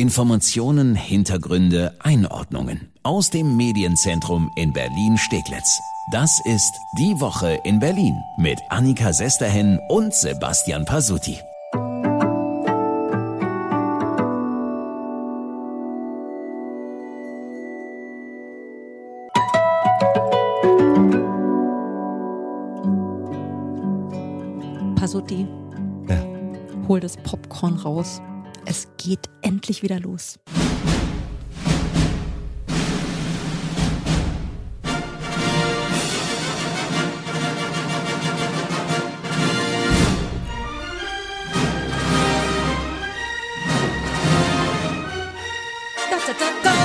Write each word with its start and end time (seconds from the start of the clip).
Informationen, 0.00 0.94
Hintergründe, 0.94 1.94
Einordnungen 1.98 2.90
aus 3.02 3.28
dem 3.28 3.58
Medienzentrum 3.58 4.50
in 4.56 4.72
Berlin-Steglitz. 4.72 5.78
Das 6.10 6.40
ist 6.46 6.72
Die 6.98 7.20
Woche 7.20 7.60
in 7.64 7.80
Berlin 7.80 8.18
mit 8.38 8.58
Annika 8.70 9.12
Sesterhen 9.12 9.78
und 9.90 10.14
Sebastian 10.14 10.86
Pasuti. 10.86 11.36
Pasuti, 24.96 25.46
Ja. 26.08 26.16
hol 26.88 27.00
das 27.00 27.18
Popcorn 27.18 27.74
raus. 27.74 28.22
Es 28.66 28.88
geht 28.96 29.28
endlich 29.42 29.82
wieder 29.82 29.98
los. 30.00 30.38
Da, 46.10 46.34
da, 46.38 46.46
da, 46.62 46.79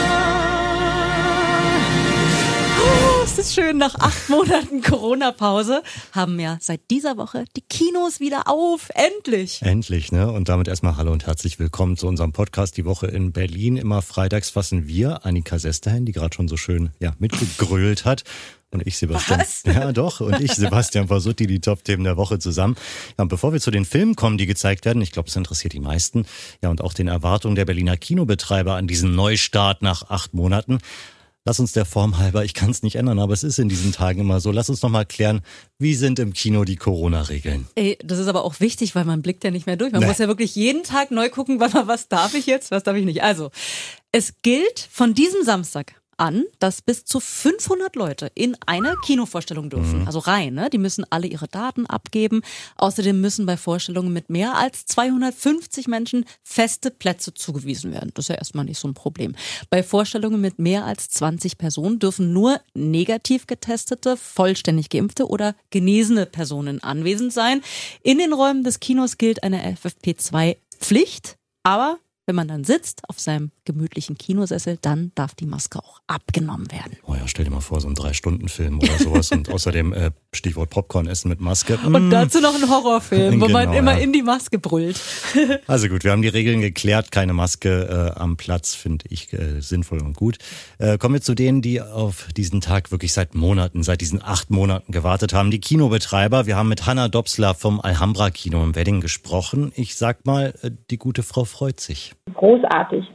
ist 3.45 3.53
schön, 3.53 3.77
nach 3.77 3.93
acht 3.99 4.27
Monaten 4.29 4.81
Corona-Pause 4.81 5.83
haben 6.13 6.39
ja 6.39 6.57
seit 6.61 6.89
dieser 6.89 7.15
Woche 7.15 7.45
die 7.55 7.61
Kinos 7.61 8.19
wieder 8.19 8.47
auf. 8.47 8.89
Endlich. 8.95 9.61
Endlich, 9.61 10.11
ne? 10.11 10.31
Und 10.31 10.49
damit 10.49 10.67
erstmal 10.67 10.97
Hallo 10.97 11.11
und 11.11 11.27
herzlich 11.27 11.59
willkommen 11.59 11.95
zu 11.95 12.07
unserem 12.07 12.31
Podcast 12.31 12.75
Die 12.75 12.85
Woche 12.85 13.05
in 13.05 13.33
Berlin. 13.33 13.77
Immer 13.77 14.01
freitags 14.01 14.49
fassen 14.49 14.87
wir 14.87 15.27
Annika 15.27 15.59
Sesterhen, 15.59 16.05
die 16.05 16.11
gerade 16.11 16.33
schon 16.33 16.47
so 16.47 16.57
schön 16.57 16.89
ja, 16.99 17.13
mitgegrölt 17.19 18.03
hat. 18.03 18.23
Und 18.71 18.85
ich, 18.87 18.97
Sebastian. 18.97 19.39
Was? 19.39 19.63
Ja, 19.63 19.91
doch. 19.91 20.21
Und 20.21 20.41
ich, 20.41 20.51
Sebastian 20.53 21.07
Pasutti, 21.07 21.45
die 21.45 21.59
Top-Themen 21.59 22.03
der 22.03 22.17
Woche 22.17 22.39
zusammen. 22.39 22.75
Ja, 23.17 23.21
und 23.21 23.27
bevor 23.27 23.53
wir 23.53 23.61
zu 23.61 23.69
den 23.69 23.85
Filmen 23.85 24.15
kommen, 24.15 24.39
die 24.39 24.47
gezeigt 24.47 24.85
werden, 24.85 25.03
ich 25.03 25.11
glaube, 25.11 25.29
es 25.29 25.35
interessiert 25.35 25.73
die 25.73 25.79
meisten, 25.79 26.25
ja, 26.63 26.69
und 26.69 26.81
auch 26.81 26.93
den 26.93 27.07
Erwartungen 27.07 27.55
der 27.55 27.65
Berliner 27.65 27.95
Kinobetreiber 27.95 28.73
an 28.75 28.87
diesen 28.87 29.13
Neustart 29.13 29.83
nach 29.83 30.09
acht 30.09 30.33
Monaten, 30.33 30.79
Lass 31.47 31.59
uns 31.59 31.73
der 31.73 31.85
Form 31.85 32.17
halber, 32.17 32.43
ich 32.43 32.55
kann 32.55 32.71
es 32.71 32.81
nicht 32.81 32.95
ändern, 32.95 33.19
aber 33.19 33.31
es 33.31 33.43
ist 33.43 33.59
in 33.59 33.69
diesen 33.69 33.91
Tagen 33.91 34.19
immer 34.19 34.39
so. 34.39 34.51
Lass 34.51 34.67
uns 34.71 34.81
noch 34.81 34.89
mal 34.89 35.05
klären, 35.05 35.41
wie 35.77 35.93
sind 35.93 36.17
im 36.17 36.33
Kino 36.33 36.63
die 36.63 36.75
Corona-Regeln? 36.75 37.67
Ey, 37.75 37.99
das 38.03 38.17
ist 38.17 38.27
aber 38.27 38.43
auch 38.43 38.59
wichtig, 38.59 38.95
weil 38.95 39.05
man 39.05 39.21
blickt 39.21 39.43
ja 39.43 39.51
nicht 39.51 39.67
mehr 39.67 39.77
durch. 39.77 39.91
Man 39.91 40.01
Nee. 40.01 40.07
muss 40.07 40.17
ja 40.17 40.27
wirklich 40.27 40.55
jeden 40.55 40.81
Tag 40.83 41.11
neu 41.11 41.29
gucken, 41.29 41.59
was, 41.59 41.73
was 41.87 42.07
darf 42.07 42.33
ich 42.33 42.47
jetzt, 42.47 42.71
was 42.71 42.81
darf 42.81 42.95
ich 42.95 43.05
nicht. 43.05 43.21
Also, 43.21 43.51
es 44.11 44.33
gilt 44.41 44.87
von 44.91 45.13
diesem 45.13 45.43
Samstag 45.43 46.01
an, 46.17 46.45
dass 46.59 46.81
bis 46.81 47.05
zu 47.05 47.19
500 47.19 47.95
Leute 47.95 48.31
in 48.35 48.55
eine 48.65 48.95
Kinovorstellung 49.05 49.69
dürfen. 49.69 50.05
Also 50.07 50.19
rein, 50.19 50.53
ne? 50.53 50.69
Die 50.69 50.77
müssen 50.77 51.05
alle 51.09 51.27
ihre 51.27 51.47
Daten 51.47 51.85
abgeben. 51.85 52.41
Außerdem 52.77 53.19
müssen 53.19 53.45
bei 53.45 53.57
Vorstellungen 53.57 54.13
mit 54.13 54.29
mehr 54.29 54.55
als 54.55 54.85
250 54.85 55.87
Menschen 55.87 56.25
feste 56.43 56.91
Plätze 56.91 57.33
zugewiesen 57.33 57.91
werden. 57.91 58.11
Das 58.13 58.25
ist 58.25 58.29
ja 58.29 58.35
erstmal 58.35 58.65
nicht 58.65 58.79
so 58.79 58.87
ein 58.87 58.93
Problem. 58.93 59.35
Bei 59.69 59.83
Vorstellungen 59.83 60.41
mit 60.41 60.59
mehr 60.59 60.85
als 60.85 61.09
20 61.09 61.57
Personen 61.57 61.99
dürfen 61.99 62.33
nur 62.33 62.59
negativ 62.73 63.47
getestete, 63.47 64.17
vollständig 64.17 64.89
geimpfte 64.89 65.27
oder 65.27 65.55
genesene 65.69 66.25
Personen 66.25 66.81
anwesend 66.83 67.33
sein. 67.33 67.61
In 68.03 68.17
den 68.17 68.33
Räumen 68.33 68.63
des 68.63 68.79
Kinos 68.79 69.17
gilt 69.17 69.43
eine 69.43 69.75
FFP2-Pflicht, 69.75 71.37
aber 71.63 71.99
wenn 72.25 72.35
man 72.35 72.47
dann 72.47 72.63
sitzt 72.63 73.01
auf 73.07 73.19
seinem 73.19 73.51
gemütlichen 73.65 74.17
Kinosessel, 74.17 74.77
dann 74.81 75.11
darf 75.15 75.35
die 75.35 75.45
Maske 75.45 75.79
auch 75.79 75.99
abgenommen 76.07 76.71
werden. 76.71 76.97
Oh 77.05 77.13
ja, 77.13 77.27
stell 77.27 77.45
dir 77.45 77.51
mal 77.51 77.61
vor, 77.61 77.81
so 77.81 77.87
ein 77.87 77.93
Drei-Stunden-Film 77.95 78.79
oder 78.79 78.97
sowas. 78.97 79.31
und 79.31 79.49
außerdem 79.53 79.93
äh, 79.93 80.11
Stichwort 80.33 80.69
Popcorn 80.69 81.07
essen 81.07 81.29
mit 81.29 81.39
Maske. 81.39 81.77
Und 81.77 82.09
dazu 82.09 82.39
noch 82.41 82.55
ein 82.55 82.69
Horrorfilm, 82.69 83.39
wo 83.41 83.47
man 83.47 83.65
Genau, 83.65 83.77
immer 83.79 83.93
ja. 83.97 84.03
in 84.03 84.13
die 84.13 84.21
Maske 84.21 84.59
brüllt. 84.59 84.99
Also 85.67 85.87
gut, 85.87 86.03
wir 86.03 86.11
haben 86.11 86.21
die 86.21 86.27
Regeln 86.27 86.61
geklärt. 86.61 87.11
Keine 87.11 87.33
Maske 87.33 88.13
äh, 88.15 88.19
am 88.19 88.37
Platz 88.37 88.75
finde 88.75 89.05
ich 89.09 89.33
äh, 89.33 89.61
sinnvoll 89.61 90.01
und 90.01 90.15
gut. 90.15 90.37
Äh, 90.77 90.97
kommen 90.97 91.15
wir 91.15 91.21
zu 91.21 91.33
denen, 91.33 91.61
die 91.61 91.81
auf 91.81 92.27
diesen 92.35 92.61
Tag 92.61 92.91
wirklich 92.91 93.13
seit 93.13 93.35
Monaten, 93.35 93.83
seit 93.83 94.01
diesen 94.01 94.21
acht 94.21 94.49
Monaten 94.51 94.91
gewartet 94.91 95.33
haben. 95.33 95.51
Die 95.51 95.59
Kinobetreiber. 95.59 96.45
Wir 96.45 96.55
haben 96.55 96.69
mit 96.69 96.85
Hanna 96.85 97.07
Dobsler 97.07 97.53
vom 97.55 97.79
Alhambra 97.81 98.29
Kino 98.31 98.63
im 98.63 98.75
Wedding 98.75 99.01
gesprochen. 99.01 99.71
Ich 99.75 99.95
sag 99.95 100.25
mal, 100.25 100.53
äh, 100.61 100.71
die 100.89 100.97
gute 100.97 101.23
Frau 101.23 101.45
freut 101.45 101.79
sich. 101.79 102.14
Großartig. 102.33 103.05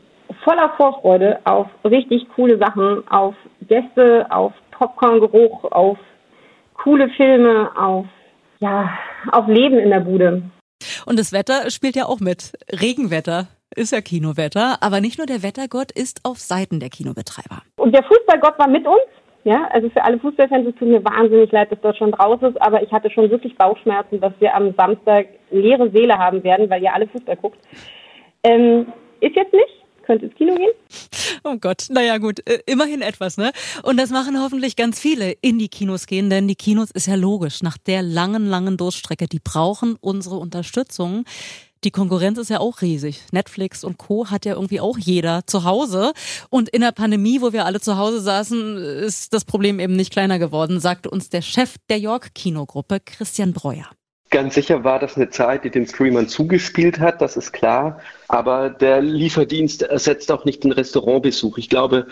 Voller 0.44 0.72
Vorfreude 0.77 1.41
auf 1.44 1.66
richtig 1.84 2.27
coole 2.34 2.59
Sachen, 2.59 3.06
auf 3.09 3.34
Gäste, 3.62 4.27
auf 4.31 4.53
Popcorngeruch, 4.71 5.65
auf 5.72 5.99
coole 6.75 7.09
Filme, 7.10 7.71
auf, 7.77 8.06
ja, 8.60 8.91
auf 9.33 9.47
Leben 9.49 9.78
in 9.78 9.91
der 9.91 10.00
Bude. 10.00 10.43
Und 11.06 11.19
das 11.19 11.33
Wetter 11.33 11.71
spielt 11.71 11.97
ja 11.97 12.06
auch 12.06 12.21
mit. 12.21 12.53
Regenwetter 12.72 13.49
ist 13.77 13.93
ja 13.93 14.00
Kinowetter, 14.00 14.78
aber 14.81 15.00
nicht 15.00 15.19
nur 15.19 15.27
der 15.27 15.43
Wettergott 15.43 15.93
ist 15.93 16.21
auf 16.25 16.39
Seiten 16.39 16.81
der 16.81 16.89
Kinobetreiber. 16.89 17.62
Und 17.77 17.94
der 17.94 18.03
Fußballgott 18.05 18.59
war 18.59 18.69
mit 18.69 18.87
uns. 18.87 19.03
Ja, 19.44 19.69
also 19.72 19.89
für 19.89 20.05
alle 20.05 20.19
Fußballfans, 20.19 20.69
es 20.69 20.75
tut 20.75 20.89
mir 20.89 21.03
wahnsinnig 21.03 21.50
leid, 21.50 21.72
dass 21.72 21.81
Deutschland 21.81 22.19
raus 22.19 22.41
ist, 22.43 22.60
aber 22.60 22.83
ich 22.83 22.93
hatte 22.93 23.10
schon 23.10 23.31
wirklich 23.31 23.56
Bauchschmerzen, 23.56 24.21
dass 24.21 24.34
wir 24.39 24.55
am 24.55 24.75
Samstag 24.77 25.28
leere 25.50 25.91
Seele 25.91 26.19
haben 26.19 26.44
werden, 26.44 26.69
weil 26.69 26.83
ihr 26.83 26.93
alle 26.93 27.09
Fußball 27.09 27.37
guckt. 27.37 27.59
Ähm, 28.43 28.87
ist 29.21 29.37
jetzt 29.37 29.53
nicht, 29.53 30.05
könnt 30.05 30.23
ins 30.23 30.34
Kino 30.34 30.55
gehen. 30.55 30.73
Oh 31.45 31.56
Gott, 31.59 31.87
naja 31.89 32.19
gut, 32.19 32.47
äh, 32.47 32.59
immerhin 32.67 33.01
etwas, 33.01 33.37
ne? 33.37 33.53
Und 33.83 33.99
das 33.99 34.11
machen 34.11 34.41
hoffentlich 34.43 34.77
ganz 34.77 35.01
viele 35.01 35.33
in 35.41 35.59
die 35.59 35.69
Kinos 35.69 36.06
gehen, 36.06 36.28
denn 36.28 36.49
die 36.49 36.55
Kinos 36.55 36.91
ist 36.91 37.06
ja 37.06 37.15
logisch, 37.15 37.62
nach 37.62 37.78
der 37.78 38.03
langen, 38.03 38.47
langen 38.47 38.77
Durststrecke, 38.77 39.27
die 39.27 39.41
brauchen 39.41 39.97
unsere 40.01 40.37
Unterstützung. 40.37 41.25
Die 41.83 41.91
Konkurrenz 41.91 42.39
ist 42.39 42.51
ja 42.51 42.61
auch 42.61 42.83
riesig. 42.83 43.23
Netflix 43.33 43.84
und 43.84 43.97
Co. 43.97 44.28
hat 44.28 44.45
ja 44.45 44.53
irgendwie 44.53 44.81
auch 44.81 44.99
jeder 44.99 45.47
zu 45.47 45.65
Hause. 45.65 46.12
Und 46.51 46.69
in 46.69 46.83
der 46.83 46.93
Pandemie, 46.93 47.41
wo 47.41 47.55
wir 47.55 47.65
alle 47.65 47.81
zu 47.81 47.97
Hause 47.97 48.21
saßen, 48.21 48.77
ist 48.77 49.33
das 49.33 49.47
Problem 49.47 49.81
eben 49.81 49.97
nicht 49.97 50.12
kleiner 50.12 50.39
geworden, 50.39 50.78
sagte 50.78 51.09
uns 51.09 51.31
der 51.31 51.41
Chef 51.41 51.77
der 51.89 51.99
York-Kinogruppe, 51.99 53.01
Christian 53.01 53.55
Breuer. 53.55 53.89
Ganz 54.31 54.55
sicher 54.55 54.85
war 54.85 55.01
das 55.01 55.17
eine 55.17 55.29
Zeit, 55.31 55.65
die 55.65 55.71
den 55.71 55.87
Streamern 55.87 56.29
zugespielt 56.29 57.01
hat, 57.01 57.21
das 57.21 57.37
ist 57.37 57.53
klar. 57.53 58.01
Aber 58.29 58.71
der 58.71 59.03
Lieferdienst 59.03 59.83
ersetzt 59.83 60.31
auch 60.31 60.45
nicht 60.45 60.63
den 60.63 60.71
Restaurantbesuch. 60.71 61.59
Ich 61.59 61.69
glaube, 61.69 62.07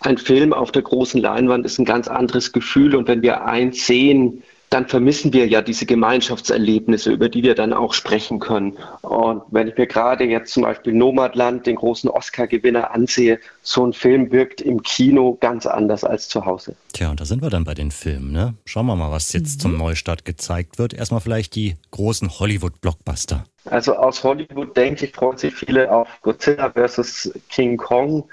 ein 0.00 0.18
Film 0.18 0.52
auf 0.52 0.70
der 0.70 0.82
großen 0.82 1.20
Leinwand 1.20 1.64
ist 1.64 1.78
ein 1.78 1.86
ganz 1.86 2.08
anderes 2.08 2.52
Gefühl. 2.52 2.94
Und 2.94 3.08
wenn 3.08 3.22
wir 3.22 3.46
eins 3.46 3.86
sehen, 3.86 4.42
dann 4.70 4.88
vermissen 4.88 5.32
wir 5.32 5.46
ja 5.46 5.62
diese 5.62 5.86
Gemeinschaftserlebnisse, 5.86 7.12
über 7.12 7.28
die 7.28 7.42
wir 7.42 7.54
dann 7.54 7.72
auch 7.72 7.94
sprechen 7.94 8.40
können. 8.40 8.76
Und 9.02 9.42
wenn 9.50 9.68
ich 9.68 9.76
mir 9.76 9.86
gerade 9.86 10.24
jetzt 10.24 10.52
zum 10.52 10.64
Beispiel 10.64 10.92
Nomadland, 10.92 11.66
den 11.66 11.76
großen 11.76 12.10
Oscar-Gewinner, 12.10 12.90
ansehe, 12.90 13.38
so 13.62 13.86
ein 13.86 13.92
Film 13.92 14.32
wirkt 14.32 14.60
im 14.60 14.82
Kino 14.82 15.36
ganz 15.40 15.66
anders 15.66 16.04
als 16.04 16.28
zu 16.28 16.44
Hause. 16.44 16.74
Tja, 16.92 17.10
und 17.10 17.20
da 17.20 17.24
sind 17.24 17.42
wir 17.42 17.50
dann 17.50 17.64
bei 17.64 17.74
den 17.74 17.90
Filmen, 17.90 18.32
ne? 18.32 18.54
Schauen 18.64 18.86
wir 18.86 18.96
mal, 18.96 19.10
was 19.10 19.32
jetzt 19.32 19.60
zum 19.60 19.76
Neustart 19.76 20.24
gezeigt 20.24 20.78
wird. 20.78 20.94
Erstmal 20.94 21.20
vielleicht 21.20 21.54
die 21.54 21.76
großen 21.92 22.38
Hollywood-Blockbuster. 22.38 23.44
Also 23.66 23.94
aus 23.94 24.22
Hollywood, 24.22 24.76
denke 24.76 25.06
ich, 25.06 25.12
freuen 25.12 25.38
sich 25.38 25.54
viele 25.54 25.90
auf 25.90 26.08
Godzilla 26.22 26.70
vs. 26.70 27.32
King 27.50 27.76
Kong 27.76 28.24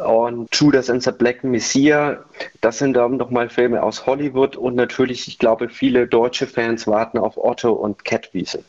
und 0.00 0.48
Judas 0.54 0.90
and 0.90 1.02
the 1.02 1.12
Black 1.12 1.44
Messiah. 1.44 2.24
Das 2.60 2.78
sind 2.78 2.94
dann 2.94 3.16
nochmal 3.16 3.48
Filme 3.48 3.82
aus 3.82 4.06
Hollywood 4.06 4.56
und 4.56 4.74
natürlich, 4.74 5.28
ich 5.28 5.38
glaube, 5.38 5.68
viele 5.68 6.06
deutsche 6.06 6.46
Fans 6.46 6.86
warten 6.86 7.18
auf 7.18 7.36
Otto 7.36 7.72
und 7.72 8.04
Catwiese. 8.04 8.64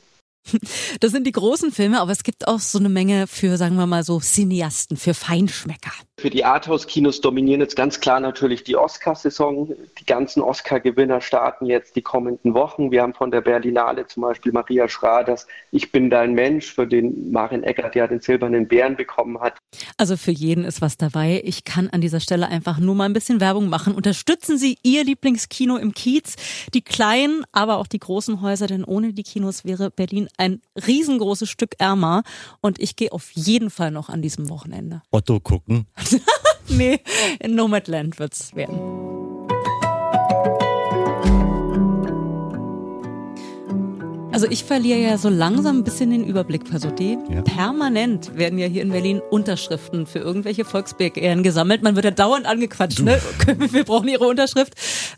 Das 0.99 1.11
sind 1.11 1.25
die 1.25 1.31
großen 1.31 1.71
Filme, 1.71 1.99
aber 1.99 2.11
es 2.11 2.23
gibt 2.23 2.47
auch 2.47 2.59
so 2.59 2.79
eine 2.79 2.89
Menge 2.89 3.27
für, 3.27 3.57
sagen 3.57 3.75
wir 3.75 3.85
mal 3.85 4.03
so, 4.03 4.19
Cineasten, 4.19 4.97
für 4.97 5.13
Feinschmecker. 5.13 5.91
Für 6.21 6.29
die 6.29 6.45
Arthouse-Kinos 6.45 7.19
dominieren 7.19 7.61
jetzt 7.61 7.75
ganz 7.75 7.99
klar 7.99 8.19
natürlich 8.19 8.63
die 8.63 8.75
Oscarsaison. 8.75 9.73
Die 9.97 10.05
ganzen 10.05 10.43
Oscar-Gewinner 10.43 11.19
starten 11.19 11.65
jetzt 11.65 11.95
die 11.95 12.03
kommenden 12.03 12.53
Wochen. 12.53 12.91
Wir 12.91 13.01
haben 13.01 13.15
von 13.15 13.31
der 13.31 13.41
Berlinale 13.41 14.05
zum 14.05 14.21
Beispiel 14.21 14.51
Maria 14.51 14.87
Schraders 14.87 15.47
Ich 15.71 15.91
bin 15.91 16.11
dein 16.11 16.35
Mensch, 16.35 16.75
für 16.75 16.85
den 16.85 17.31
Marin 17.31 17.63
Eckert 17.63 17.95
ja 17.95 18.05
den 18.05 18.19
silbernen 18.19 18.67
Bären 18.67 18.95
bekommen 18.95 19.41
hat. 19.41 19.57
Also 19.97 20.15
für 20.15 20.29
jeden 20.29 20.63
ist 20.63 20.79
was 20.79 20.95
dabei. 20.95 21.41
Ich 21.43 21.63
kann 21.63 21.89
an 21.89 22.01
dieser 22.01 22.19
Stelle 22.19 22.47
einfach 22.47 22.77
nur 22.77 22.93
mal 22.93 23.05
ein 23.05 23.13
bisschen 23.13 23.39
Werbung 23.39 23.67
machen. 23.67 23.95
Unterstützen 23.95 24.59
Sie 24.59 24.77
Ihr 24.83 25.03
Lieblingskino 25.03 25.77
im 25.77 25.95
Kiez, 25.95 26.35
die 26.75 26.83
kleinen, 26.83 27.45
aber 27.51 27.77
auch 27.77 27.87
die 27.87 27.99
großen 27.99 28.41
Häuser, 28.41 28.67
denn 28.67 28.83
ohne 28.83 29.13
die 29.13 29.23
Kinos 29.23 29.65
wäre 29.65 29.89
Berlin 29.89 30.27
ein 30.37 30.61
riesengroßes 30.85 31.49
Stück 31.49 31.73
ärmer. 31.79 32.21
Und 32.61 32.79
ich 32.79 32.95
gehe 32.95 33.11
auf 33.11 33.31
jeden 33.31 33.71
Fall 33.71 33.89
noch 33.89 34.09
an 34.09 34.21
diesem 34.21 34.49
Wochenende. 34.49 35.01
Otto 35.09 35.39
gucken. 35.39 35.87
Nee, 36.67 36.99
in 37.39 37.55
Nomadland 37.55 38.17
wird's 38.17 38.55
werden. 38.55 39.19
Also 44.41 44.51
ich 44.51 44.63
verliere 44.63 44.97
ja 44.97 45.19
so 45.19 45.29
langsam 45.29 45.77
ein 45.77 45.83
bisschen 45.83 46.09
den 46.09 46.25
Überblick, 46.25 46.67
Pasuti. 46.67 47.15
Ja. 47.29 47.43
Permanent 47.43 48.35
werden 48.35 48.57
ja 48.57 48.65
hier 48.65 48.81
in 48.81 48.89
Berlin 48.89 49.21
Unterschriften 49.29 50.07
für 50.07 50.17
irgendwelche 50.17 50.65
Volksbegehren 50.65 51.43
gesammelt. 51.43 51.83
Man 51.83 51.95
wird 51.95 52.05
ja 52.05 52.09
dauernd 52.09 52.47
angequatscht, 52.47 53.01
ne? 53.01 53.21
Wir 53.71 53.83
brauchen 53.83 54.07
ihre 54.07 54.25
Unterschrift. 54.25 54.73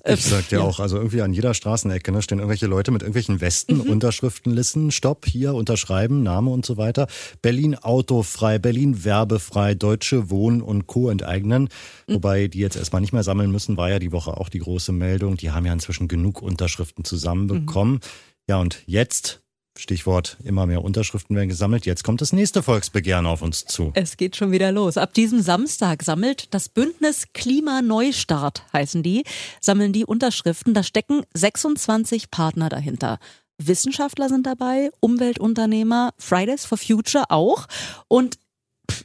Ich 0.05 0.25
sag 0.25 0.49
dir 0.49 0.57
ja. 0.57 0.65
auch, 0.65 0.81
also 0.81 0.97
irgendwie 0.97 1.21
an 1.21 1.31
jeder 1.31 1.53
Straßenecke 1.53 2.11
ne, 2.11 2.21
stehen 2.21 2.39
irgendwelche 2.39 2.67
Leute 2.67 2.91
mit 2.91 3.01
irgendwelchen 3.01 3.39
Westen, 3.39 3.75
mhm. 3.75 3.91
Unterschriftenlisten, 3.91 4.91
Stopp, 4.91 5.25
hier, 5.25 5.53
unterschreiben, 5.53 6.21
Name 6.21 6.49
und 6.49 6.65
so 6.65 6.75
weiter. 6.75 7.07
Berlin 7.41 7.75
autofrei, 7.75 8.59
Berlin 8.59 9.05
werbefrei, 9.05 9.73
Deutsche 9.73 10.29
Wohnen 10.31 10.61
und 10.61 10.87
Co. 10.87 11.09
enteignen. 11.09 11.69
Mhm. 12.07 12.15
Wobei 12.15 12.49
die 12.49 12.59
jetzt 12.59 12.75
erstmal 12.75 12.99
nicht 12.99 13.13
mehr 13.13 13.23
sammeln 13.23 13.53
müssen, 13.53 13.77
war 13.77 13.89
ja 13.89 13.99
die 13.99 14.11
Woche 14.11 14.35
auch 14.35 14.49
die 14.49 14.59
große 14.59 14.91
Meldung. 14.91 15.37
Die 15.37 15.51
haben 15.51 15.65
ja 15.65 15.71
inzwischen 15.71 16.09
genug 16.09 16.41
Unterschriften 16.41 17.05
zusammenbekommen. 17.05 17.93
Mhm. 17.93 18.32
Ja, 18.47 18.57
und 18.59 18.83
jetzt 18.85 19.43
Stichwort, 19.77 20.37
immer 20.43 20.65
mehr 20.65 20.83
Unterschriften 20.83 21.35
werden 21.35 21.49
gesammelt. 21.49 21.85
Jetzt 21.85 22.03
kommt 22.03 22.21
das 22.21 22.31
nächste 22.31 22.61
Volksbegehren 22.61 23.25
auf 23.25 23.41
uns 23.41 23.65
zu. 23.65 23.91
Es 23.95 24.17
geht 24.17 24.35
schon 24.35 24.51
wieder 24.51 24.71
los. 24.71 24.97
Ab 24.97 25.13
diesem 25.13 25.41
Samstag 25.41 26.03
sammelt 26.03 26.53
das 26.53 26.69
Bündnis 26.69 27.25
Klimaneustart, 27.33 28.63
heißen 28.71 29.01
die, 29.01 29.23
sammeln 29.59 29.91
die 29.91 30.05
Unterschriften. 30.05 30.73
Da 30.73 30.83
stecken 30.83 31.23
26 31.33 32.29
Partner 32.29 32.69
dahinter. 32.69 33.17
Wissenschaftler 33.57 34.29
sind 34.29 34.45
dabei, 34.45 34.91
Umweltunternehmer, 34.99 36.11
Fridays 36.17 36.65
for 36.65 36.77
Future 36.77 37.25
auch. 37.29 37.67
Und 38.07 38.37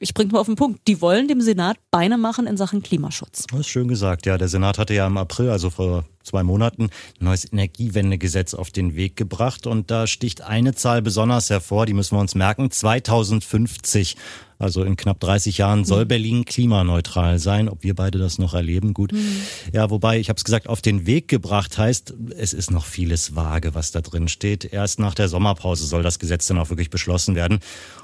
ich 0.00 0.14
bringe 0.14 0.32
mal 0.32 0.40
auf 0.40 0.46
den 0.46 0.56
Punkt, 0.56 0.86
die 0.86 1.00
wollen 1.00 1.28
dem 1.28 1.40
Senat 1.40 1.78
Beine 1.90 2.18
machen 2.18 2.46
in 2.46 2.56
Sachen 2.56 2.82
Klimaschutz. 2.82 3.44
Das 3.50 3.60
ist 3.60 3.68
schön 3.68 3.88
gesagt, 3.88 4.26
ja. 4.26 4.38
Der 4.38 4.48
Senat 4.48 4.78
hatte 4.78 4.94
ja 4.94 5.06
im 5.06 5.16
April, 5.16 5.50
also 5.50 5.70
vor 5.70 6.04
zwei 6.22 6.42
Monaten, 6.42 6.84
ein 6.84 7.24
neues 7.24 7.50
Energiewendegesetz 7.50 8.54
auf 8.54 8.70
den 8.70 8.94
Weg 8.94 9.16
gebracht. 9.16 9.66
Und 9.66 9.90
da 9.90 10.06
sticht 10.06 10.42
eine 10.42 10.74
Zahl 10.74 11.02
besonders 11.02 11.50
hervor, 11.50 11.86
die 11.86 11.94
müssen 11.94 12.16
wir 12.16 12.20
uns 12.20 12.34
merken. 12.34 12.70
2050 12.70 14.16
also 14.58 14.82
in 14.82 14.96
knapp 14.96 15.20
30 15.20 15.58
Jahren 15.58 15.84
soll 15.84 16.04
mhm. 16.04 16.08
Berlin 16.08 16.44
klimaneutral 16.44 17.38
sein. 17.38 17.68
Ob 17.68 17.84
wir 17.84 17.94
beide 17.94 18.18
das 18.18 18.38
noch 18.38 18.54
erleben, 18.54 18.92
gut. 18.92 19.12
Mhm. 19.12 19.42
Ja, 19.72 19.88
wobei, 19.90 20.18
ich 20.18 20.28
habe 20.28 20.36
es 20.36 20.44
gesagt, 20.44 20.68
auf 20.68 20.82
den 20.82 21.06
Weg 21.06 21.28
gebracht 21.28 21.78
heißt, 21.78 22.14
es 22.36 22.52
ist 22.52 22.70
noch 22.70 22.84
vieles 22.84 23.36
vage, 23.36 23.74
was 23.74 23.92
da 23.92 24.00
drin 24.00 24.26
steht. 24.26 24.64
Erst 24.64 24.98
nach 24.98 25.14
der 25.14 25.28
Sommerpause 25.28 25.86
soll 25.86 26.02
das 26.02 26.18
Gesetz 26.18 26.46
dann 26.46 26.58
auch 26.58 26.70
wirklich 26.70 26.90
beschlossen 26.90 27.36
werden. 27.36 27.60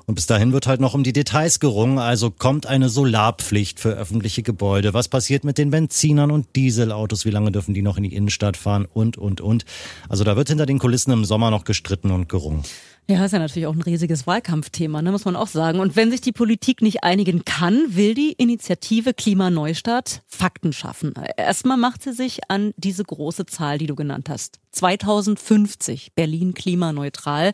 Und 0.06 0.14
bis 0.14 0.26
dahin 0.26 0.52
wird 0.52 0.66
halt 0.66 0.80
noch 0.80 0.94
um 0.94 1.02
die 1.02 1.12
Details 1.12 1.58
gerungen. 1.58 1.98
Also 1.98 2.30
kommt 2.30 2.66
eine 2.66 2.88
Solarpflicht 2.88 3.80
für 3.80 3.90
öffentliche 3.90 4.42
Gebäude. 4.42 4.94
Was 4.94 5.08
passiert 5.08 5.44
mit 5.44 5.58
den 5.58 5.70
Benzinern 5.70 6.30
und 6.30 6.54
Dieselautos? 6.54 7.24
Wie 7.24 7.30
lange 7.30 7.50
dürfen 7.50 7.74
die 7.74 7.82
noch 7.82 7.96
in 7.96 8.04
die 8.04 8.14
Innenstadt 8.14 8.56
fahren? 8.56 8.86
Und, 8.92 9.16
und, 9.16 9.40
und. 9.40 9.64
Also 10.08 10.22
da 10.22 10.36
wird 10.36 10.48
hinter 10.48 10.66
den 10.66 10.78
Kulissen 10.78 11.10
im 11.10 11.24
Sommer 11.24 11.50
noch 11.50 11.64
gestritten 11.64 12.10
und 12.12 12.28
gerungen. 12.28 12.62
Ja, 13.06 13.22
ist 13.22 13.32
ja 13.32 13.38
natürlich 13.38 13.66
auch 13.66 13.74
ein 13.74 13.82
riesiges 13.82 14.26
Wahlkampfthema, 14.26 15.02
ne, 15.02 15.12
muss 15.12 15.26
man 15.26 15.36
auch 15.36 15.46
sagen. 15.46 15.78
Und 15.78 15.94
wenn 15.94 16.10
sich 16.10 16.22
die 16.22 16.32
Politik 16.32 16.80
nicht 16.80 17.04
einigen 17.04 17.44
kann, 17.44 17.84
will 17.88 18.14
die 18.14 18.32
Initiative 18.32 19.12
Klimaneustart 19.12 20.22
Fakten 20.26 20.72
schaffen. 20.72 21.12
Erstmal 21.36 21.76
macht 21.76 22.02
sie 22.02 22.14
sich 22.14 22.40
an 22.48 22.72
diese 22.78 23.04
große 23.04 23.44
Zahl, 23.44 23.76
die 23.76 23.86
du 23.86 23.94
genannt 23.94 24.30
hast. 24.30 24.58
2050 24.72 26.12
Berlin 26.14 26.54
klimaneutral. 26.54 27.52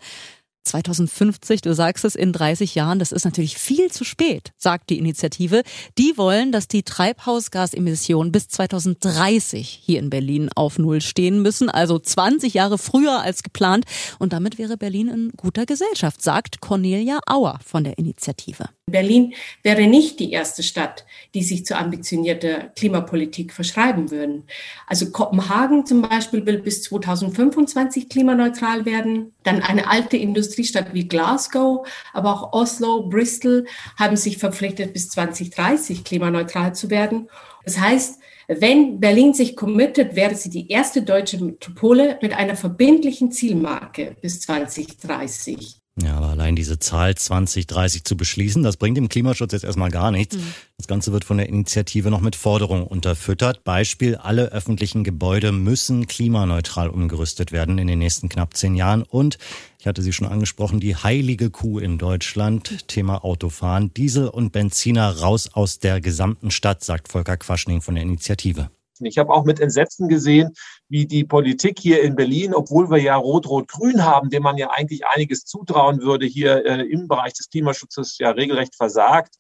2050, 0.65 1.63
du 1.63 1.75
sagst 1.75 2.05
es, 2.05 2.15
in 2.15 2.33
30 2.33 2.75
Jahren, 2.75 2.99
das 2.99 3.13
ist 3.13 3.25
natürlich 3.25 3.57
viel 3.59 3.91
zu 3.91 4.05
spät, 4.05 4.53
sagt 4.57 4.91
die 4.91 4.99
Initiative. 4.99 5.63
Die 5.99 6.17
wollen, 6.17 6.53
dass 6.53 6.69
die 6.69 6.83
Treibhausgasemissionen 6.83 8.33
bis 8.33 8.49
2030 8.49 9.69
hier 9.83 9.99
in 9.99 10.11
Berlin 10.11 10.51
auf 10.55 10.79
Null 10.79 11.01
stehen 11.01 11.43
müssen, 11.43 11.71
also 11.71 11.99
20 11.99 12.55
Jahre 12.55 12.79
früher 12.79 13.21
als 13.21 13.43
geplant. 13.43 13.85
Und 14.19 14.33
damit 14.33 14.59
wäre 14.59 14.77
Berlin 14.77 15.09
in 15.09 15.31
guter 15.37 15.67
Gesellschaft, 15.67 16.23
sagt 16.23 16.61
Cornelia 16.61 17.21
Auer 17.27 17.59
von 17.65 17.85
der 17.85 17.99
Initiative. 17.99 18.69
Berlin 18.91 19.35
wäre 19.63 19.87
nicht 19.87 20.21
die 20.21 20.33
erste 20.33 20.63
Stadt, 20.63 21.05
die 21.35 21.43
sich 21.43 21.65
zu 21.65 21.77
ambitionierter 21.77 22.71
Klimapolitik 22.77 23.53
verschreiben 23.53 24.11
würden. 24.11 24.45
Also 24.87 25.11
Kopenhagen 25.11 25.87
zum 25.87 26.03
Beispiel 26.03 26.45
will 26.47 26.59
bis 26.59 26.83
2025 26.83 28.09
klimaneutral 28.09 28.85
werden. 28.85 29.33
Dann 29.43 29.63
eine 29.63 29.89
alte 29.89 30.17
Industriestadt 30.17 30.95
wie 30.95 31.09
Glasgow, 31.09 31.87
aber 32.13 32.33
auch 32.33 32.53
Oslo, 32.53 33.09
Bristol 33.09 33.67
haben 33.99 34.17
sich 34.17 34.39
verpflichtet, 34.39 34.93
bis 34.93 35.09
2030 35.11 36.05
klimaneutral 36.05 36.75
zu 36.75 36.91
werden. 36.91 37.29
Das 37.65 37.79
heißt, 37.79 38.21
wenn 38.53 38.99
Berlin 38.99 39.33
sich 39.33 39.55
committet, 39.55 40.17
wäre 40.17 40.35
sie 40.35 40.51
die 40.51 40.69
erste 40.71 41.03
deutsche 41.03 41.43
Metropole 41.43 42.19
mit 42.21 42.33
einer 42.33 42.57
verbindlichen 42.57 43.31
Zielmarke 43.31 44.17
bis 44.21 44.41
2030. 44.41 45.80
Ja, 45.97 46.17
aber 46.17 46.29
allein 46.29 46.57
diese 46.57 46.79
Zahl 46.79 47.15
2030 47.15 48.05
zu 48.05 48.17
beschließen, 48.17 48.63
das 48.63 48.77
bringt 48.77 48.97
dem 48.97 49.09
Klimaschutz 49.09 49.53
jetzt 49.53 49.65
erstmal 49.65 49.91
gar 49.91 50.11
nichts. 50.11 50.37
Mhm. 50.37 50.55
Das 50.79 50.87
Ganze 50.87 51.13
wird 51.13 51.25
von 51.25 51.37
der 51.37 51.49
Initiative 51.49 52.11
noch 52.11 52.21
mit 52.21 52.37
Forderungen 52.37 52.85
unterfüttert. 52.85 53.65
Beispiel, 53.65 54.17
alle 54.17 54.53
öffentlichen 54.53 55.05
Gebäude 55.05 55.53
müssen 55.53 56.07
klimaneutral 56.07 56.89
umgerüstet 56.89 57.53
werden 57.53 57.79
in 57.79 57.89
den 57.89 57.99
nächsten 57.99 58.29
knapp 58.29 58.57
zehn 58.57 58.77
Jahren. 58.77 59.03
Und, 59.03 59.39
ich 59.79 59.87
hatte 59.87 60.03
sie 60.03 60.13
schon 60.13 60.29
angesprochen, 60.29 60.81
die 60.81 60.97
heilige 60.97 61.51
Kuh 61.51 61.79
in 61.81 61.99
Deutschland, 61.99 62.87
Thema 62.89 63.25
Autofahren, 63.25 63.93
Diesel 63.93 64.29
und 64.29 64.53
Benziner 64.53 65.19
raus 65.19 65.51
aus 65.53 65.81
der 65.81 66.01
gesamten 66.01 66.51
Stadt, 66.51 66.85
sagt 66.85 67.09
Volker 67.09 67.37
Quaschning 67.37 67.83
von 67.83 67.97
der 67.97 68.05
Initiative. 68.05 68.71
Ich 69.07 69.19
habe 69.19 69.33
auch 69.33 69.45
mit 69.45 69.61
Entsetzen 69.61 70.09
gesehen, 70.09 70.55
wie 70.89 71.07
die 71.07 71.25
Politik 71.25 71.79
hier 71.79 72.03
in 72.03 72.17
Berlin, 72.17 72.55
obwohl 72.55 72.91
wir 72.91 72.99
ja 72.99 73.17
Rot-Rot-Grün 73.17 74.05
haben, 74.05 74.31
dem 74.31 74.43
man 74.43 74.57
ja 74.57 74.71
eigentlich 74.71 75.07
einiges 75.07 75.45
zutrauen 75.45 76.01
würde, 76.01 76.27
hier 76.27 76.65
äh, 76.65 76.83
im 76.83 77.09
Bereich 77.09 77.33
des 77.35 77.51
Klimaschutzes 77.51 78.19
ja 78.19 78.31
regelrecht 78.31 78.77
versagt. 78.77 79.35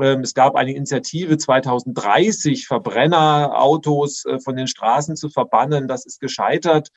Ähm, 0.00 0.20
es 0.20 0.34
gab 0.34 0.54
eine 0.54 0.74
Initiative 0.74 1.36
2030, 1.36 2.66
Verbrennerautos 2.66 4.24
äh, 4.24 4.38
von 4.40 4.56
den 4.56 4.66
Straßen 4.66 5.16
zu 5.16 5.28
verbannen. 5.28 5.88
Das 5.88 6.06
ist 6.06 6.20
gescheitert. 6.20 6.88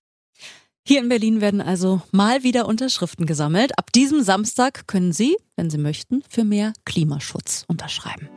Hier 0.88 1.00
in 1.00 1.10
Berlin 1.10 1.42
werden 1.42 1.62
also 1.62 2.01
mal 2.12 2.44
wieder 2.44 2.68
Unterschriften 2.68 3.25
gesammelt. 3.25 3.78
Ab 3.80 3.92
diesem 3.92 4.22
Samstag 4.22 4.88
können 4.88 5.13
Sie, 5.13 5.36
wenn 5.56 5.72
Sie 5.72 5.80
möchten, 5.80 6.22
für 6.30 6.44
mehr 6.44 6.74
Klimaschutz 6.86 7.66
unterschreiben. 7.68 8.30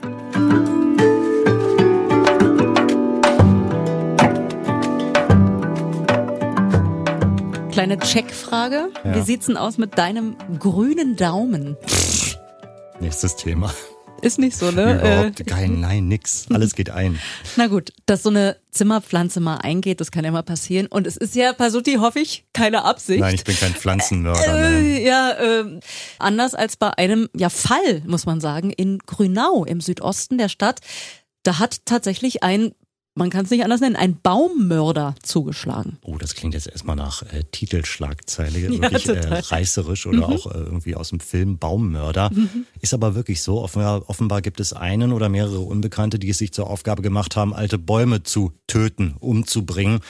Kleine 7.78 8.00
Checkfrage. 8.00 8.90
Ja. 9.04 9.14
Wie 9.14 9.20
sieht's 9.20 9.46
denn 9.46 9.56
aus 9.56 9.78
mit 9.78 9.98
deinem 9.98 10.36
grünen 10.58 11.14
Daumen? 11.14 11.76
Nächstes 12.98 13.36
Thema. 13.36 13.72
Ist 14.20 14.40
nicht 14.40 14.56
so, 14.56 14.72
ne? 14.72 14.98
Überhaupt 14.98 15.38
äh, 15.38 15.44
kein, 15.44 15.78
nein, 15.78 16.08
nix. 16.08 16.46
Alles 16.52 16.74
geht 16.74 16.90
ein. 16.90 17.20
Na 17.56 17.68
gut, 17.68 17.92
dass 18.06 18.24
so 18.24 18.30
eine 18.30 18.56
Zimmerpflanze 18.72 19.38
mal 19.38 19.58
eingeht, 19.58 20.00
das 20.00 20.10
kann 20.10 20.24
ja 20.24 20.32
mal 20.32 20.42
passieren. 20.42 20.88
Und 20.88 21.06
es 21.06 21.16
ist 21.16 21.36
ja, 21.36 21.52
Pasuti, 21.52 21.98
hoffe 22.00 22.18
ich, 22.18 22.46
keine 22.52 22.82
Absicht. 22.82 23.20
Nein, 23.20 23.36
ich 23.36 23.44
bin 23.44 23.56
kein 23.56 23.74
Pflanzenmörder. 23.74 24.70
Äh, 24.70 25.06
ja, 25.06 25.30
äh, 25.34 25.80
anders 26.18 26.56
als 26.56 26.76
bei 26.76 26.90
einem 26.98 27.28
ja, 27.32 27.48
Fall, 27.48 28.02
muss 28.08 28.26
man 28.26 28.40
sagen, 28.40 28.72
in 28.72 28.98
Grünau 28.98 29.64
im 29.64 29.80
Südosten 29.80 30.36
der 30.36 30.48
Stadt. 30.48 30.80
Da 31.44 31.60
hat 31.60 31.86
tatsächlich 31.86 32.42
ein 32.42 32.72
man 33.18 33.30
kann 33.30 33.44
es 33.44 33.50
nicht 33.50 33.64
anders 33.64 33.80
nennen, 33.80 33.96
ein 33.96 34.18
Baummörder 34.20 35.14
zugeschlagen. 35.22 35.98
Oh, 36.02 36.16
das 36.16 36.34
klingt 36.34 36.54
jetzt 36.54 36.68
erstmal 36.68 36.96
nach 36.96 37.22
äh, 37.22 37.44
Titelschlagzeile, 37.50 38.58
ja, 38.58 38.70
wirklich 38.70 39.08
äh, 39.08 39.18
reißerisch 39.18 40.06
oder 40.06 40.28
mhm. 40.28 40.34
auch 40.34 40.46
äh, 40.46 40.58
irgendwie 40.58 40.94
aus 40.94 41.10
dem 41.10 41.20
Film 41.20 41.58
Baummörder. 41.58 42.30
Mhm. 42.32 42.64
Ist 42.80 42.94
aber 42.94 43.14
wirklich 43.14 43.42
so. 43.42 43.60
Offenbar, 43.60 44.08
offenbar 44.08 44.40
gibt 44.40 44.60
es 44.60 44.72
einen 44.72 45.12
oder 45.12 45.28
mehrere 45.28 45.60
Unbekannte, 45.60 46.18
die 46.18 46.30
es 46.30 46.38
sich 46.38 46.52
zur 46.52 46.70
Aufgabe 46.70 47.02
gemacht 47.02 47.36
haben, 47.36 47.52
alte 47.52 47.78
Bäume 47.78 48.22
zu 48.22 48.52
töten, 48.66 49.16
umzubringen. 49.18 50.00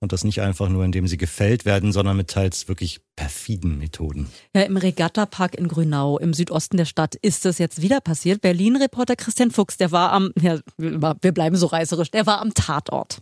Und 0.00 0.12
das 0.12 0.22
nicht 0.22 0.40
einfach 0.42 0.68
nur, 0.68 0.84
indem 0.84 1.08
sie 1.08 1.16
gefällt 1.16 1.64
werden, 1.64 1.90
sondern 1.90 2.16
mit 2.16 2.28
teils 2.28 2.68
wirklich 2.68 3.00
perfiden 3.18 3.78
Methoden. 3.78 4.30
Ja, 4.54 4.62
im 4.62 4.76
Regattapark 4.76 5.56
in 5.56 5.66
Grünau 5.66 6.18
im 6.18 6.32
Südosten 6.32 6.76
der 6.76 6.84
Stadt 6.84 7.16
ist 7.16 7.44
das 7.44 7.58
jetzt 7.58 7.82
wieder 7.82 8.00
passiert. 8.00 8.40
Berlin-Reporter 8.42 9.16
Christian 9.16 9.50
Fuchs, 9.50 9.76
der 9.76 9.90
war 9.90 10.12
am, 10.12 10.30
ja, 10.40 10.60
wir 10.76 11.32
bleiben 11.32 11.56
so 11.56 11.66
reißerisch, 11.66 12.12
der 12.12 12.26
war 12.26 12.40
am 12.40 12.54
Tatort. 12.54 13.18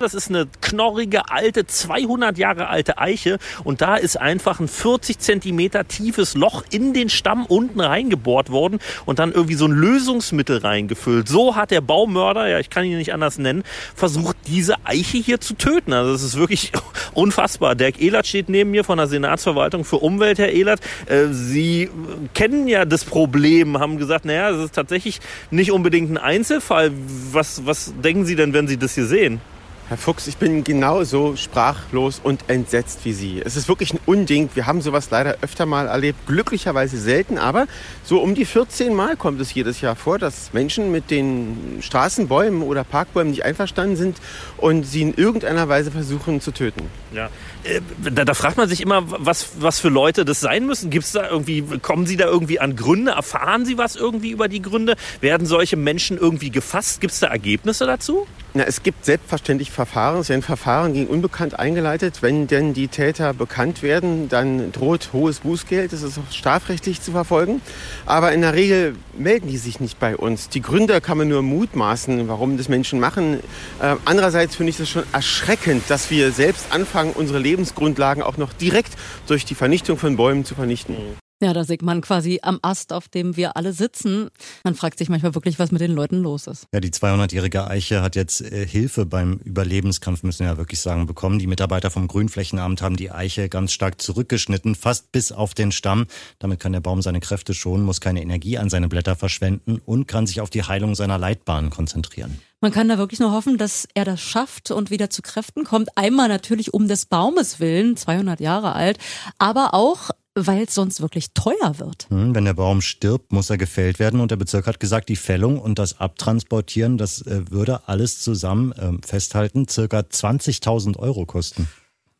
Das 0.00 0.14
ist 0.14 0.30
eine 0.30 0.48
knorrige, 0.62 1.30
alte, 1.30 1.66
200 1.66 2.38
Jahre 2.38 2.68
alte 2.68 2.96
Eiche. 2.96 3.38
Und 3.64 3.82
da 3.82 3.96
ist 3.96 4.18
einfach 4.18 4.58
ein 4.58 4.66
40 4.66 5.18
Zentimeter 5.18 5.86
tiefes 5.86 6.34
Loch 6.34 6.64
in 6.70 6.94
den 6.94 7.10
Stamm 7.10 7.44
unten 7.44 7.80
reingebohrt 7.80 8.50
worden 8.50 8.78
und 9.04 9.18
dann 9.18 9.30
irgendwie 9.30 9.56
so 9.56 9.66
ein 9.66 9.72
Lösungsmittel 9.72 10.56
reingefüllt. 10.56 11.28
So 11.28 11.54
hat 11.54 11.70
der 11.70 11.82
Baumörder, 11.82 12.48
ja, 12.48 12.58
ich 12.58 12.70
kann 12.70 12.86
ihn 12.86 12.96
nicht 12.96 13.12
anders 13.12 13.36
nennen, 13.36 13.62
versucht, 13.94 14.38
diese 14.46 14.76
Eiche 14.84 15.18
hier 15.18 15.38
zu 15.38 15.52
töten. 15.52 15.92
Also 15.92 16.12
das 16.12 16.22
ist 16.22 16.38
wirklich 16.38 16.72
unfassbar. 17.12 17.74
Dirk 17.74 18.00
Ehlert 18.00 18.26
steht 18.26 18.48
neben 18.48 18.70
mir 18.70 18.84
von 18.84 18.96
der 18.96 19.06
Senatsverwaltung 19.20 19.84
für 19.84 19.96
Umwelt, 19.96 20.38
Herr 20.38 20.50
Ehlert. 20.50 20.80
Äh, 21.06 21.26
Sie 21.30 21.90
kennen 22.34 22.68
ja 22.68 22.84
das 22.84 23.04
Problem, 23.04 23.78
haben 23.78 23.98
gesagt, 23.98 24.24
naja, 24.24 24.50
das 24.50 24.64
ist 24.64 24.74
tatsächlich 24.74 25.20
nicht 25.50 25.72
unbedingt 25.72 26.10
ein 26.10 26.18
Einzelfall. 26.18 26.90
Was, 27.32 27.66
was 27.66 27.92
denken 28.02 28.24
Sie 28.24 28.36
denn, 28.36 28.52
wenn 28.52 28.66
Sie 28.66 28.78
das 28.78 28.94
hier 28.94 29.06
sehen? 29.06 29.40
Herr 29.90 29.98
Fuchs, 29.98 30.28
ich 30.28 30.36
bin 30.36 30.62
genauso 30.62 31.34
sprachlos 31.34 32.20
und 32.22 32.44
entsetzt 32.46 33.00
wie 33.02 33.12
Sie. 33.12 33.42
Es 33.44 33.56
ist 33.56 33.66
wirklich 33.66 33.92
ein 33.92 33.98
Unding. 34.06 34.48
Wir 34.54 34.66
haben 34.66 34.82
sowas 34.82 35.10
leider 35.10 35.38
öfter 35.40 35.66
mal 35.66 35.88
erlebt. 35.88 36.28
Glücklicherweise 36.28 36.96
selten, 36.96 37.38
aber 37.38 37.66
so 38.04 38.20
um 38.20 38.36
die 38.36 38.44
14 38.44 38.94
Mal 38.94 39.16
kommt 39.16 39.40
es 39.40 39.52
jedes 39.52 39.80
Jahr 39.80 39.96
vor, 39.96 40.20
dass 40.20 40.52
Menschen 40.52 40.92
mit 40.92 41.10
den 41.10 41.78
Straßenbäumen 41.80 42.62
oder 42.62 42.84
Parkbäumen 42.84 43.32
nicht 43.32 43.44
einverstanden 43.44 43.96
sind 43.96 44.18
und 44.58 44.84
sie 44.84 45.02
in 45.02 45.14
irgendeiner 45.14 45.68
Weise 45.68 45.90
versuchen 45.90 46.40
zu 46.40 46.52
töten. 46.52 46.82
Ja. 47.12 47.28
Äh, 47.64 47.80
da, 48.12 48.24
da, 48.24 48.34
fragt 48.34 48.58
man 48.58 48.68
sich 48.68 48.82
immer, 48.82 49.02
was, 49.06 49.54
was 49.58 49.80
für 49.80 49.88
Leute 49.88 50.24
das 50.24 50.38
sein 50.38 50.66
müssen. 50.66 50.90
Gibt's 50.90 51.10
da 51.10 51.28
irgendwie, 51.28 51.62
kommen 51.82 52.06
Sie 52.06 52.16
da 52.16 52.26
irgendwie 52.26 52.60
an 52.60 52.76
Gründe? 52.76 53.10
Erfahren 53.10 53.64
Sie 53.64 53.76
was 53.76 53.96
irgendwie 53.96 54.30
über 54.30 54.46
die 54.46 54.62
Gründe? 54.62 54.94
Werden 55.20 55.48
solche 55.48 55.76
Menschen 55.76 56.16
irgendwie 56.16 56.50
gefasst? 56.50 57.00
Gibt 57.00 57.12
es 57.12 57.18
da 57.18 57.26
Ergebnisse 57.26 57.86
dazu? 57.86 58.28
Na, 58.52 58.64
es 58.64 58.82
gibt 58.82 59.04
selbstverständlich 59.04 59.70
Verfahren. 59.70 60.18
Es 60.18 60.28
werden 60.28 60.42
Verfahren 60.42 60.92
gegen 60.92 61.06
Unbekannt 61.06 61.56
eingeleitet. 61.56 62.20
Wenn 62.20 62.48
denn 62.48 62.74
die 62.74 62.88
Täter 62.88 63.32
bekannt 63.32 63.82
werden, 63.82 64.28
dann 64.28 64.72
droht 64.72 65.10
hohes 65.12 65.38
Bußgeld. 65.40 65.92
Das 65.92 66.02
ist 66.02 66.18
auch 66.18 66.32
strafrechtlich 66.32 67.00
zu 67.00 67.12
verfolgen. 67.12 67.62
Aber 68.06 68.32
in 68.32 68.40
der 68.40 68.54
Regel 68.54 68.96
melden 69.16 69.46
die 69.46 69.56
sich 69.56 69.78
nicht 69.78 70.00
bei 70.00 70.16
uns. 70.16 70.48
Die 70.48 70.62
Gründe 70.62 71.00
kann 71.00 71.16
man 71.16 71.28
nur 71.28 71.42
mutmaßen, 71.42 72.26
warum 72.26 72.56
das 72.56 72.68
Menschen 72.68 72.98
machen. 72.98 73.38
Äh, 73.80 73.94
andererseits 74.04 74.56
finde 74.56 74.70
ich 74.70 74.78
das 74.78 74.88
schon 74.88 75.04
erschreckend, 75.12 75.84
dass 75.88 76.10
wir 76.10 76.32
selbst 76.32 76.72
anfangen, 76.72 77.12
unsere 77.12 77.38
Lebensgrundlagen 77.38 78.20
auch 78.20 78.36
noch 78.36 78.52
direkt 78.52 78.94
durch 79.28 79.44
die 79.44 79.54
Vernichtung 79.54 79.96
von 79.96 80.16
Bäumen 80.16 80.44
zu 80.44 80.56
vernichten. 80.56 80.96
Ja, 81.42 81.54
da 81.54 81.64
sieht 81.64 81.80
man 81.80 82.02
quasi 82.02 82.40
am 82.42 82.58
Ast, 82.60 82.92
auf 82.92 83.08
dem 83.08 83.34
wir 83.34 83.56
alle 83.56 83.72
sitzen. 83.72 84.28
Man 84.62 84.74
fragt 84.74 84.98
sich 84.98 85.08
manchmal 85.08 85.34
wirklich, 85.34 85.58
was 85.58 85.72
mit 85.72 85.80
den 85.80 85.92
Leuten 85.92 86.20
los 86.20 86.46
ist. 86.46 86.66
Ja, 86.74 86.80
die 86.80 86.90
200-jährige 86.90 87.66
Eiche 87.66 88.02
hat 88.02 88.14
jetzt 88.14 88.42
äh, 88.42 88.66
Hilfe 88.66 89.06
beim 89.06 89.40
Überlebenskampf, 89.42 90.22
müssen 90.22 90.40
wir 90.40 90.52
ja 90.52 90.58
wirklich 90.58 90.80
sagen, 90.80 91.06
bekommen. 91.06 91.38
Die 91.38 91.46
Mitarbeiter 91.46 91.90
vom 91.90 92.08
Grünflächenamt 92.08 92.82
haben 92.82 92.96
die 92.96 93.10
Eiche 93.10 93.48
ganz 93.48 93.72
stark 93.72 94.02
zurückgeschnitten, 94.02 94.74
fast 94.74 95.12
bis 95.12 95.32
auf 95.32 95.54
den 95.54 95.72
Stamm. 95.72 96.06
Damit 96.38 96.60
kann 96.60 96.72
der 96.72 96.80
Baum 96.80 97.00
seine 97.00 97.20
Kräfte 97.20 97.54
schonen, 97.54 97.86
muss 97.86 98.02
keine 98.02 98.20
Energie 98.20 98.58
an 98.58 98.68
seine 98.68 98.88
Blätter 98.88 99.16
verschwenden 99.16 99.80
und 99.86 100.06
kann 100.06 100.26
sich 100.26 100.42
auf 100.42 100.50
die 100.50 100.64
Heilung 100.64 100.94
seiner 100.94 101.16
Leitbahnen 101.16 101.70
konzentrieren. 101.70 102.38
Man 102.62 102.72
kann 102.72 102.90
da 102.90 102.98
wirklich 102.98 103.20
nur 103.20 103.32
hoffen, 103.32 103.56
dass 103.56 103.88
er 103.94 104.04
das 104.04 104.20
schafft 104.20 104.70
und 104.70 104.90
wieder 104.90 105.08
zu 105.08 105.22
Kräften 105.22 105.64
kommt. 105.64 105.96
Einmal 105.96 106.28
natürlich 106.28 106.74
um 106.74 106.88
des 106.88 107.06
Baumes 107.06 107.58
willen, 107.58 107.96
200 107.96 108.38
Jahre 108.38 108.74
alt, 108.74 108.98
aber 109.38 109.72
auch 109.72 110.10
weil 110.34 110.64
es 110.64 110.74
sonst 110.74 111.00
wirklich 111.00 111.32
teuer 111.34 111.78
wird. 111.78 112.06
Hm, 112.08 112.34
wenn 112.34 112.44
der 112.44 112.54
Baum 112.54 112.80
stirbt, 112.80 113.32
muss 113.32 113.50
er 113.50 113.58
gefällt 113.58 113.98
werden. 113.98 114.20
Und 114.20 114.30
der 114.30 114.36
Bezirk 114.36 114.66
hat 114.66 114.80
gesagt, 114.80 115.08
die 115.08 115.16
Fällung 115.16 115.60
und 115.60 115.78
das 115.78 116.00
Abtransportieren, 116.00 116.98
das 116.98 117.22
äh, 117.22 117.50
würde 117.50 117.88
alles 117.88 118.20
zusammen 118.20 118.72
äh, 118.72 119.06
festhalten, 119.06 119.68
circa 119.68 120.00
20.000 120.00 120.98
Euro 120.98 121.26
kosten. 121.26 121.68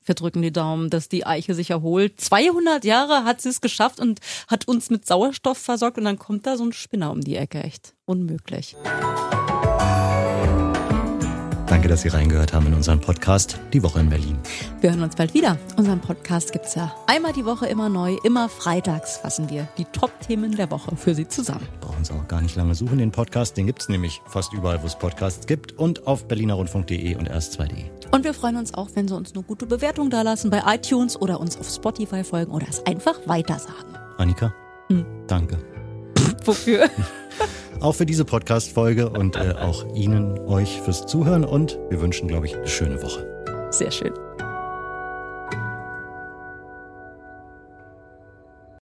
Wir 0.05 0.15
drücken 0.15 0.43
die 0.43 0.53
Daumen, 0.53 0.91
dass 0.91 1.09
die 1.09 1.27
Eiche 1.27 1.55
sich 1.55 1.71
erholt. 1.71 2.21
200 2.21 2.85
Jahre 2.85 3.25
hat 3.25 3.41
sie 3.41 3.51
es 3.51 3.61
geschafft 3.61 4.01
und 4.01 4.21
hat 4.49 4.67
uns 4.67 4.91
mit 4.91 5.07
Sauerstoff 5.07 5.59
versorgt 5.59 5.99
und 5.99 6.05
dann 6.05 6.19
kommt 6.19 6.47
da 6.47 6.57
so 6.57 6.65
ein 6.65 6.73
Spinner 6.73 7.13
um 7.13 7.21
die 7.21 7.37
Ecke. 7.37 7.63
Echt 7.63 7.95
unmöglich. 8.07 8.77
Danke, 11.81 11.89
dass 11.89 12.03
Sie 12.03 12.09
reingehört 12.09 12.53
haben 12.53 12.67
in 12.67 12.75
unseren 12.75 13.01
Podcast 13.01 13.59
Die 13.73 13.83
Woche 13.83 14.01
in 14.01 14.11
Berlin. 14.11 14.39
Wir 14.83 14.91
hören 14.91 15.03
uns 15.03 15.17
bald 15.17 15.33
wieder. 15.33 15.57
Unseren 15.79 15.99
Podcast 15.99 16.53
gibt 16.53 16.67
es 16.67 16.75
ja 16.75 16.95
einmal 17.07 17.33
die 17.33 17.47
Woche 17.47 17.69
immer 17.69 17.89
neu. 17.89 18.19
Immer 18.23 18.51
freitags 18.51 19.17
fassen 19.17 19.49
wir 19.49 19.67
die 19.79 19.87
Top-Themen 19.87 20.55
der 20.55 20.71
Woche 20.71 20.95
für 20.95 21.15
Sie 21.15 21.27
zusammen. 21.27 21.67
Brauchen 21.81 22.05
Sie 22.05 22.13
auch 22.13 22.29
gar 22.29 22.43
nicht 22.43 22.55
lange 22.55 22.75
suchen. 22.75 22.99
Den 22.99 23.13
Podcast, 23.13 23.57
den 23.57 23.65
gibt 23.67 23.81
es 23.81 23.89
nämlich 23.89 24.21
fast 24.27 24.53
überall, 24.53 24.83
wo 24.83 24.87
es 24.87 24.95
Podcasts 24.95 25.47
gibt 25.47 25.79
und 25.79 26.07
auf 26.07 26.29
berlinerrundfunk.de 26.29 27.17
und 27.17 27.31
erst2.de. 27.31 27.85
Und 28.11 28.25
wir 28.25 28.35
freuen 28.35 28.57
uns 28.57 28.75
auch, 28.75 28.91
wenn 28.93 29.09
Sie 29.09 29.17
uns 29.17 29.33
eine 29.33 29.43
gute 29.43 29.65
Bewertung 29.65 30.11
da 30.11 30.21
lassen 30.21 30.51
bei 30.51 30.63
iTunes 30.67 31.19
oder 31.19 31.41
uns 31.41 31.57
auf 31.57 31.71
Spotify 31.71 32.25
folgen 32.25 32.53
oder 32.53 32.67
es 32.69 32.85
einfach 32.85 33.21
weitersagen. 33.25 33.97
Annika, 34.19 34.53
hm. 34.89 35.07
danke. 35.27 35.57
Wofür? 36.45 36.91
auch 37.81 37.95
für 37.95 38.07
diese 38.07 38.25
Podcast-Folge 38.25 39.09
und 39.11 39.37
äh, 39.37 39.55
auch 39.59 39.85
Ihnen, 39.95 40.39
euch 40.41 40.81
fürs 40.83 41.07
Zuhören 41.07 41.45
und 41.45 41.79
wir 41.89 42.01
wünschen, 42.01 42.29
glaube 42.29 42.47
ich, 42.47 42.57
eine 42.57 42.69
schöne 42.69 43.03
Woche. 43.03 43.27
Sehr 43.71 43.91
schön. 43.91 44.13